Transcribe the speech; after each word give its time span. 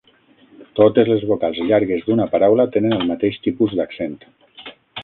Totes 0.79 1.11
les 1.13 1.25
vocals 1.33 1.61
llargues 1.67 2.09
d'una 2.09 2.27
paraula 2.33 2.67
tenen 2.79 2.99
el 2.99 3.07
mateix 3.13 3.39
tipus 3.47 3.79
d'accent. 3.83 4.19